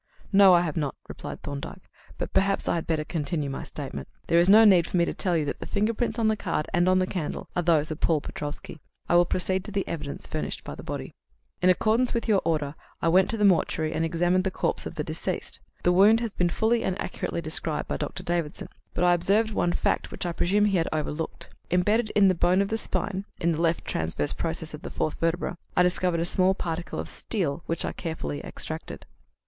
[0.33, 1.87] "No, I have not," replied Thorndyke.
[2.17, 4.07] "But perhaps I had better continue my statement.
[4.25, 6.67] There is no need for me to tell you that the fingerprints on the card
[6.73, 10.25] and on the candle are those of Paul Petrofsky; I will proceed to the evidence
[10.25, 11.13] furnished by the body.
[11.61, 14.95] "In accordance with your order, I went to the mortuary and examined the corpse of
[14.95, 15.59] the deceased.
[15.83, 18.23] The wound has been fully and accurately described by Dr.
[18.23, 21.51] Davidson, but I observed one fact which I presume he had overlooked.
[21.69, 25.19] Embedded in the bone of the spine in the left transverse process of the fourth
[25.19, 29.05] vertebra I discovered a small particle of steel, which I carefully extracted."